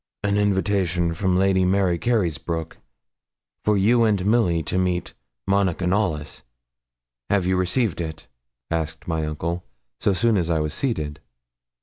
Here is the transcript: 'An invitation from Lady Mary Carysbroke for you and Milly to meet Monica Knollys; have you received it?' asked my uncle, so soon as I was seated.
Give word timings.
'An 0.23 0.35
invitation 0.35 1.13
from 1.13 1.37
Lady 1.37 1.63
Mary 1.63 1.99
Carysbroke 1.99 2.77
for 3.63 3.77
you 3.77 4.03
and 4.03 4.25
Milly 4.25 4.63
to 4.63 4.79
meet 4.79 5.13
Monica 5.47 5.85
Knollys; 5.85 6.41
have 7.29 7.45
you 7.45 7.55
received 7.55 8.01
it?' 8.01 8.25
asked 8.71 9.07
my 9.07 9.23
uncle, 9.27 9.63
so 9.99 10.11
soon 10.11 10.37
as 10.37 10.49
I 10.49 10.59
was 10.59 10.73
seated. 10.73 11.19